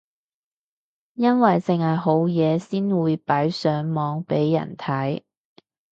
[1.13, 5.21] 因為剩係好嘢先會擺上網俾人睇